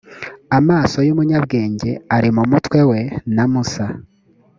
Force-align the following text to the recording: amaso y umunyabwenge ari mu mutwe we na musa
amaso 0.59 0.97
y 1.07 1.11
umunyabwenge 1.13 1.91
ari 2.15 2.29
mu 2.35 2.43
mutwe 2.51 2.79
we 2.89 3.01
na 3.35 3.43
musa 3.51 3.85